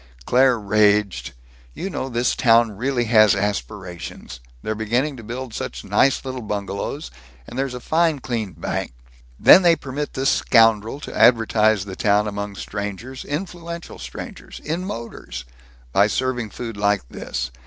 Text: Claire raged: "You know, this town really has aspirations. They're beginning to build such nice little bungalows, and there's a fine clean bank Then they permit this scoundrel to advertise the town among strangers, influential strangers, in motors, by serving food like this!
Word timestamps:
Claire 0.25 0.57
raged: 0.59 1.33
"You 1.75 1.87
know, 1.87 2.09
this 2.09 2.35
town 2.35 2.71
really 2.71 3.03
has 3.03 3.35
aspirations. 3.35 4.39
They're 4.63 4.73
beginning 4.73 5.15
to 5.17 5.23
build 5.23 5.53
such 5.53 5.83
nice 5.83 6.25
little 6.25 6.41
bungalows, 6.41 7.11
and 7.45 7.55
there's 7.55 7.75
a 7.75 7.79
fine 7.79 8.17
clean 8.17 8.53
bank 8.53 8.95
Then 9.39 9.61
they 9.61 9.75
permit 9.75 10.13
this 10.13 10.31
scoundrel 10.31 10.99
to 11.01 11.15
advertise 11.15 11.85
the 11.85 11.95
town 11.95 12.27
among 12.27 12.55
strangers, 12.55 13.23
influential 13.23 13.99
strangers, 13.99 14.59
in 14.65 14.85
motors, 14.85 15.45
by 15.91 16.07
serving 16.07 16.49
food 16.49 16.77
like 16.77 17.07
this! 17.07 17.51